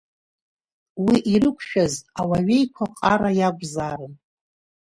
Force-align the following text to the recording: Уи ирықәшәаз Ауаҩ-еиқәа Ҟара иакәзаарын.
Уи 1.05 1.17
ирықәшәаз 1.33 1.93
Ауаҩ-еиқәа 2.19 2.85
Ҟара 2.97 3.29
иакәзаарын. 3.39 4.13